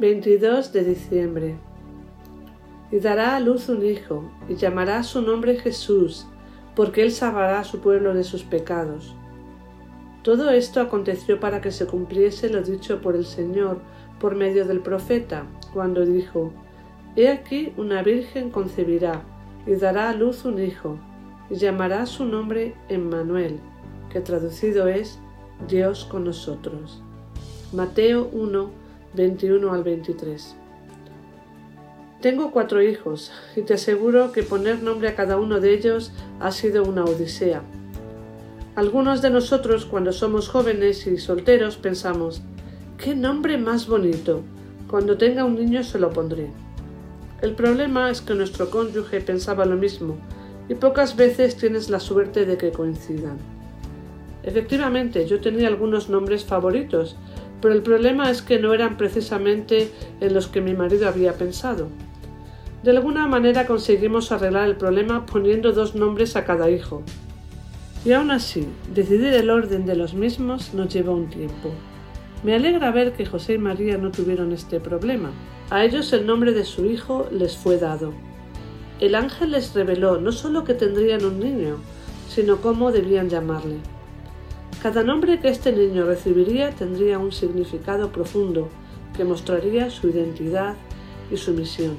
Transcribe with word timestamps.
...22 0.00 0.72
de 0.72 0.84
diciembre... 0.84 1.56
Y 2.90 3.00
dará 3.00 3.34
a 3.34 3.40
luz 3.40 3.68
un 3.68 3.84
hijo, 3.84 4.30
y 4.48 4.54
llamará 4.54 5.02
su 5.02 5.20
nombre 5.20 5.56
Jesús, 5.56 6.26
porque 6.76 7.02
él 7.02 7.10
salvará 7.10 7.60
a 7.60 7.64
su 7.64 7.80
pueblo 7.80 8.14
de 8.14 8.22
sus 8.22 8.44
pecados. 8.44 9.16
Todo 10.22 10.50
esto 10.50 10.80
aconteció 10.80 11.40
para 11.40 11.60
que 11.60 11.70
se 11.70 11.86
cumpliese 11.86 12.48
lo 12.48 12.62
dicho 12.62 13.00
por 13.00 13.16
el 13.16 13.24
Señor 13.24 13.80
por 14.20 14.36
medio 14.36 14.64
del 14.64 14.80
profeta, 14.80 15.44
cuando 15.72 16.06
dijo, 16.06 16.52
He 17.16 17.28
aquí 17.28 17.72
una 17.76 18.02
virgen 18.02 18.50
concebirá 18.50 19.22
y 19.66 19.74
dará 19.74 20.10
a 20.10 20.14
luz 20.14 20.44
un 20.44 20.62
hijo, 20.62 20.98
y 21.50 21.56
llamará 21.56 22.06
su 22.06 22.24
nombre 22.24 22.74
Emmanuel, 22.88 23.60
que 24.10 24.20
traducido 24.20 24.88
es 24.88 25.18
Dios 25.68 26.04
con 26.04 26.24
nosotros. 26.24 27.02
Mateo 27.72 28.28
1, 28.32 28.70
21 29.14 29.72
al 29.72 29.84
23. 29.84 30.56
Tengo 32.20 32.50
cuatro 32.50 32.82
hijos 32.82 33.30
y 33.54 33.62
te 33.62 33.74
aseguro 33.74 34.32
que 34.32 34.42
poner 34.42 34.82
nombre 34.82 35.08
a 35.08 35.14
cada 35.14 35.36
uno 35.36 35.60
de 35.60 35.72
ellos 35.72 36.10
ha 36.40 36.50
sido 36.50 36.82
una 36.82 37.04
odisea. 37.04 37.62
Algunos 38.74 39.22
de 39.22 39.30
nosotros 39.30 39.84
cuando 39.84 40.12
somos 40.12 40.48
jóvenes 40.48 41.06
y 41.06 41.18
solteros 41.18 41.76
pensamos, 41.76 42.42
¡qué 42.98 43.14
nombre 43.14 43.56
más 43.56 43.86
bonito! 43.86 44.42
Cuando 44.90 45.16
tenga 45.16 45.44
un 45.44 45.54
niño 45.54 45.84
se 45.84 46.00
lo 46.00 46.10
pondré. 46.10 46.48
El 47.40 47.54
problema 47.54 48.10
es 48.10 48.20
que 48.20 48.34
nuestro 48.34 48.68
cónyuge 48.70 49.20
pensaba 49.20 49.64
lo 49.64 49.76
mismo 49.76 50.16
y 50.68 50.74
pocas 50.74 51.14
veces 51.14 51.56
tienes 51.56 51.88
la 51.88 52.00
suerte 52.00 52.46
de 52.46 52.56
que 52.56 52.72
coincidan. 52.72 53.38
Efectivamente, 54.42 55.26
yo 55.26 55.40
tenía 55.40 55.68
algunos 55.68 56.08
nombres 56.08 56.44
favoritos, 56.44 57.16
pero 57.64 57.74
el 57.74 57.82
problema 57.82 58.30
es 58.30 58.42
que 58.42 58.58
no 58.58 58.74
eran 58.74 58.98
precisamente 58.98 59.90
en 60.20 60.34
los 60.34 60.48
que 60.48 60.60
mi 60.60 60.74
marido 60.74 61.08
había 61.08 61.32
pensado. 61.32 61.88
De 62.82 62.90
alguna 62.90 63.26
manera 63.26 63.66
conseguimos 63.66 64.32
arreglar 64.32 64.68
el 64.68 64.76
problema 64.76 65.24
poniendo 65.24 65.72
dos 65.72 65.94
nombres 65.94 66.36
a 66.36 66.44
cada 66.44 66.68
hijo. 66.68 67.02
Y 68.04 68.12
aún 68.12 68.30
así, 68.30 68.68
decidir 68.94 69.32
el 69.32 69.48
orden 69.48 69.86
de 69.86 69.96
los 69.96 70.12
mismos 70.12 70.74
nos 70.74 70.92
llevó 70.92 71.14
un 71.14 71.30
tiempo. 71.30 71.70
Me 72.42 72.54
alegra 72.54 72.90
ver 72.90 73.14
que 73.14 73.24
José 73.24 73.54
y 73.54 73.58
María 73.58 73.96
no 73.96 74.10
tuvieron 74.10 74.52
este 74.52 74.78
problema. 74.78 75.30
A 75.70 75.86
ellos 75.86 76.12
el 76.12 76.26
nombre 76.26 76.52
de 76.52 76.66
su 76.66 76.84
hijo 76.84 77.26
les 77.30 77.56
fue 77.56 77.78
dado. 77.78 78.12
El 79.00 79.14
ángel 79.14 79.52
les 79.52 79.72
reveló 79.72 80.20
no 80.20 80.32
solo 80.32 80.64
que 80.64 80.74
tendrían 80.74 81.24
un 81.24 81.40
niño, 81.40 81.78
sino 82.28 82.58
cómo 82.58 82.92
debían 82.92 83.30
llamarle. 83.30 83.78
Cada 84.84 85.02
nombre 85.02 85.40
que 85.40 85.48
este 85.48 85.72
niño 85.72 86.04
recibiría 86.04 86.70
tendría 86.70 87.18
un 87.18 87.32
significado 87.32 88.12
profundo 88.12 88.68
que 89.16 89.24
mostraría 89.24 89.88
su 89.88 90.10
identidad 90.10 90.74
y 91.30 91.38
su 91.38 91.54
misión. 91.54 91.96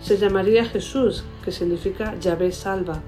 Se 0.00 0.18
llamaría 0.18 0.64
Jesús, 0.64 1.24
que 1.44 1.50
significa 1.50 2.14
Yahvé 2.20 2.52
salva, 2.52 3.02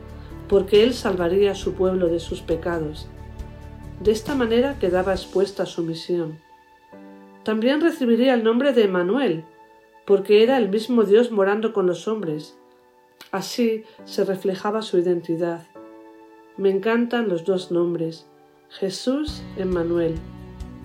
porque 0.48 0.82
él 0.82 0.94
salvaría 0.94 1.52
a 1.52 1.54
su 1.54 1.74
pueblo 1.74 2.08
de 2.08 2.18
sus 2.18 2.40
pecados. 2.40 3.06
De 4.00 4.10
esta 4.10 4.34
manera 4.34 4.80
quedaba 4.80 5.12
expuesta 5.12 5.64
su 5.64 5.84
misión. 5.84 6.40
También 7.44 7.80
recibiría 7.80 8.34
el 8.34 8.42
nombre 8.42 8.72
de 8.72 8.82
Emanuel, 8.82 9.44
porque 10.04 10.42
era 10.42 10.58
el 10.58 10.70
mismo 10.70 11.04
Dios 11.04 11.30
morando 11.30 11.72
con 11.72 11.86
los 11.86 12.08
hombres. 12.08 12.58
Así 13.30 13.84
se 14.02 14.24
reflejaba 14.24 14.82
su 14.82 14.98
identidad. 14.98 15.68
Me 16.56 16.70
encantan 16.70 17.28
los 17.28 17.44
dos 17.44 17.70
nombres, 17.70 18.26
Jesús 18.78 19.42
Emmanuel, 19.56 20.14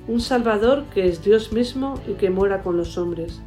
un 0.07 0.19
Salvador 0.19 0.85
que 0.91 1.07
es 1.07 1.23
Dios 1.23 1.53
mismo 1.53 2.01
y 2.07 2.13
que 2.13 2.31
mora 2.31 2.63
con 2.63 2.77
los 2.77 2.97
hombres. 2.97 3.41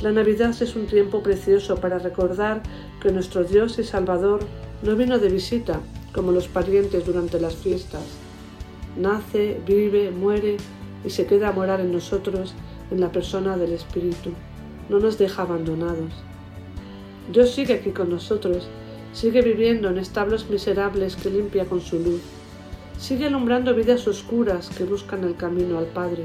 La 0.00 0.12
Navidad 0.12 0.54
es 0.60 0.76
un 0.76 0.86
tiempo 0.86 1.22
precioso 1.22 1.76
para 1.76 1.98
recordar 1.98 2.62
que 3.00 3.10
nuestro 3.10 3.42
Dios 3.44 3.78
y 3.78 3.84
Salvador 3.84 4.40
no 4.82 4.94
vino 4.94 5.18
de 5.18 5.30
visita 5.30 5.80
como 6.12 6.32
los 6.32 6.48
parientes 6.48 7.06
durante 7.06 7.40
las 7.40 7.54
fiestas. 7.54 8.02
Nace, 8.98 9.58
vive, 9.66 10.10
muere 10.10 10.58
y 11.02 11.08
se 11.08 11.24
queda 11.24 11.48
a 11.48 11.52
morar 11.52 11.80
en 11.80 11.92
nosotros 11.92 12.52
en 12.90 13.00
la 13.00 13.10
persona 13.10 13.56
del 13.56 13.72
Espíritu. 13.72 14.32
No 14.90 14.98
nos 14.98 15.16
deja 15.16 15.42
abandonados. 15.42 16.12
Dios 17.32 17.52
sigue 17.52 17.72
aquí 17.72 17.90
con 17.90 18.10
nosotros, 18.10 18.68
sigue 19.14 19.40
viviendo 19.40 19.88
en 19.88 19.96
establos 19.96 20.50
miserables 20.50 21.16
que 21.16 21.30
limpia 21.30 21.64
con 21.64 21.80
su 21.80 21.98
luz. 21.98 22.20
Sigue 22.98 23.26
alumbrando 23.26 23.74
vidas 23.74 24.06
oscuras 24.08 24.70
que 24.70 24.84
buscan 24.84 25.24
el 25.24 25.36
camino 25.36 25.78
al 25.78 25.86
Padre. 25.86 26.24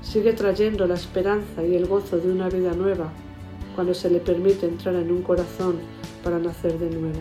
Sigue 0.00 0.32
trayendo 0.32 0.86
la 0.86 0.94
esperanza 0.94 1.64
y 1.64 1.74
el 1.74 1.86
gozo 1.86 2.18
de 2.18 2.30
una 2.30 2.48
vida 2.48 2.72
nueva 2.72 3.12
cuando 3.74 3.92
se 3.92 4.08
le 4.08 4.20
permite 4.20 4.66
entrar 4.66 4.94
en 4.94 5.12
un 5.12 5.22
corazón 5.22 5.76
para 6.24 6.38
nacer 6.38 6.78
de 6.78 6.90
nuevo. 6.90 7.20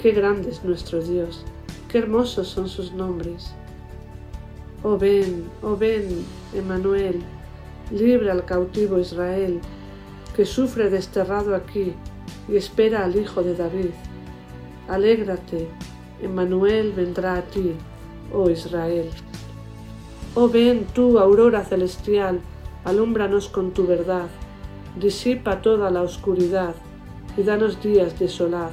Qué 0.00 0.12
grande 0.12 0.50
es 0.50 0.62
nuestro 0.62 1.02
Dios, 1.02 1.44
qué 1.88 1.98
hermosos 1.98 2.48
son 2.48 2.68
sus 2.68 2.92
nombres. 2.92 3.52
Oh 4.84 4.96
ven, 4.96 5.44
oh 5.62 5.76
ven, 5.76 6.24
Emmanuel, 6.54 7.20
libra 7.90 8.32
al 8.32 8.44
cautivo 8.44 9.00
Israel, 9.00 9.60
que 10.36 10.44
sufre 10.44 10.90
desterrado 10.90 11.56
aquí 11.56 11.94
y 12.48 12.56
espera 12.56 13.04
al 13.04 13.16
Hijo 13.16 13.42
de 13.42 13.56
David. 13.56 13.90
Alégrate, 14.88 15.66
Emmanuel 16.20 16.92
vendrá 16.92 17.36
a 17.36 17.42
ti, 17.42 17.74
oh 18.32 18.48
Israel. 18.48 19.10
Oh 20.34 20.48
ven 20.48 20.86
tú, 20.94 21.18
aurora 21.18 21.64
celestial, 21.64 22.40
alúmbranos 22.84 23.48
con 23.48 23.72
tu 23.72 23.86
verdad, 23.86 24.28
disipa 24.98 25.60
toda 25.60 25.90
la 25.90 26.02
oscuridad 26.02 26.74
y 27.36 27.42
danos 27.42 27.82
días 27.82 28.18
de 28.18 28.28
solaz. 28.28 28.72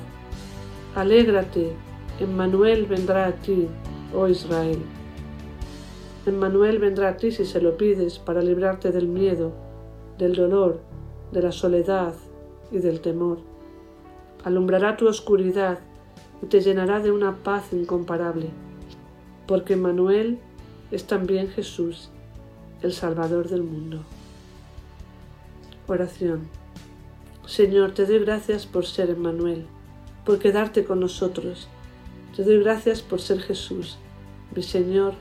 Alégrate, 0.95 1.73
Emmanuel 2.19 2.85
vendrá 2.85 3.27
a 3.27 3.31
ti, 3.33 3.67
oh 4.15 4.27
Israel. 4.27 4.79
Emmanuel 6.25 6.79
vendrá 6.79 7.09
a 7.09 7.17
ti 7.17 7.31
si 7.31 7.43
se 7.43 7.59
lo 7.59 7.75
pides 7.75 8.19
para 8.19 8.41
librarte 8.41 8.91
del 8.91 9.07
miedo, 9.07 9.51
del 10.17 10.33
dolor, 10.35 10.79
de 11.33 11.41
la 11.41 11.51
soledad 11.51 12.13
y 12.71 12.77
del 12.77 13.01
temor. 13.01 13.39
Alumbrará 14.45 14.95
tu 14.95 15.07
oscuridad 15.07 15.79
te 16.49 16.61
llenará 16.61 16.99
de 16.99 17.11
una 17.11 17.37
paz 17.43 17.71
incomparable, 17.71 18.49
porque 19.47 19.73
Emmanuel 19.73 20.39
es 20.91 21.05
también 21.05 21.49
Jesús, 21.49 22.09
el 22.81 22.93
Salvador 22.93 23.49
del 23.49 23.63
mundo. 23.63 24.03
Oración. 25.87 26.47
Señor, 27.45 27.93
te 27.93 28.05
doy 28.05 28.19
gracias 28.19 28.65
por 28.65 28.85
ser 28.85 29.09
Emmanuel, 29.09 29.65
por 30.25 30.39
quedarte 30.39 30.85
con 30.85 30.99
nosotros. 30.99 31.67
Te 32.35 32.43
doy 32.43 32.59
gracias 32.63 33.01
por 33.01 33.19
ser 33.19 33.41
Jesús, 33.41 33.97
mi 34.55 34.63
Señor 34.63 35.13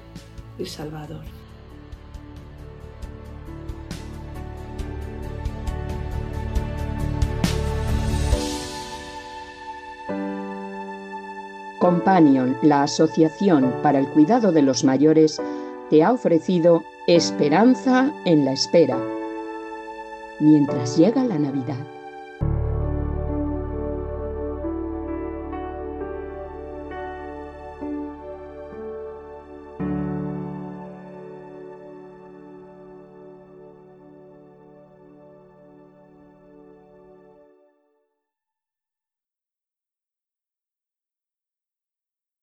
y 0.58 0.66
Salvador. 0.66 1.41
Companion, 11.82 12.56
la 12.62 12.84
Asociación 12.84 13.74
para 13.82 13.98
el 13.98 14.06
Cuidado 14.10 14.52
de 14.52 14.62
los 14.62 14.84
Mayores, 14.84 15.42
te 15.90 16.04
ha 16.04 16.12
ofrecido 16.12 16.84
Esperanza 17.08 18.08
en 18.24 18.44
la 18.44 18.52
Espera, 18.52 18.96
mientras 20.38 20.96
llega 20.96 21.24
la 21.24 21.40
Navidad. 21.40 21.91